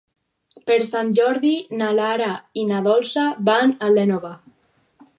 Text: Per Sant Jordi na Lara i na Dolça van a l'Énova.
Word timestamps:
Per 0.69 0.77
Sant 0.87 1.11
Jordi 1.19 1.51
na 1.83 1.91
Lara 2.01 2.31
i 2.63 2.65
na 2.73 2.83
Dolça 2.91 3.29
van 3.51 3.79
a 3.89 3.95
l'Énova. 3.97 4.35